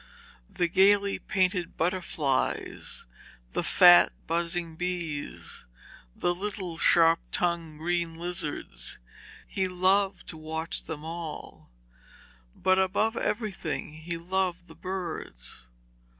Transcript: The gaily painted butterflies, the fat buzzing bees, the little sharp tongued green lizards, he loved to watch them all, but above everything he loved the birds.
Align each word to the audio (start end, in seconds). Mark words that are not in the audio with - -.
The 0.49 0.67
gaily 0.67 1.19
painted 1.19 1.77
butterflies, 1.77 3.05
the 3.51 3.61
fat 3.61 4.11
buzzing 4.25 4.75
bees, 4.75 5.67
the 6.15 6.33
little 6.33 6.79
sharp 6.79 7.19
tongued 7.31 7.77
green 7.77 8.15
lizards, 8.15 8.97
he 9.47 9.67
loved 9.67 10.25
to 10.29 10.37
watch 10.37 10.85
them 10.85 11.05
all, 11.05 11.69
but 12.55 12.79
above 12.79 13.15
everything 13.15 13.93
he 13.93 14.17
loved 14.17 14.67
the 14.67 14.73
birds. 14.75 15.67